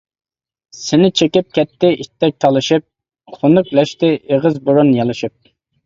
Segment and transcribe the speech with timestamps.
[0.77, 5.41] سېنى چېكىپ كەتتى ئىتتەك تالىشىپ، خۇنۈكلەشتى ئېغىز-بۇرۇن يالىشىپ.